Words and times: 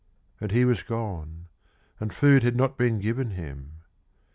And 0.39 0.49
he 0.49 0.65
was 0.65 0.81
gone 0.81 1.45
and 1.99 2.11
food 2.11 2.41
had 2.41 2.55
not 2.55 2.75
been 2.75 2.97
given 2.97 3.29
him. 3.35 3.81